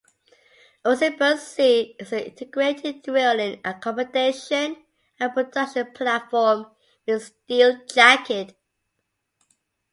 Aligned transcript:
Oseberg 0.83 1.37
C 1.37 1.95
is 1.99 2.11
an 2.11 2.21
integrated 2.21 3.03
drilling, 3.03 3.61
accommodation 3.63 4.83
and 5.19 5.31
production 5.31 5.91
platform 5.93 6.65
with 7.05 7.21
a 7.21 7.23
steel 7.23 7.85
jacket. 7.85 8.57